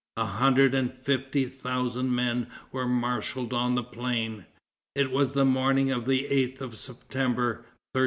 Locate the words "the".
3.75-3.83, 5.33-5.45, 6.07-6.23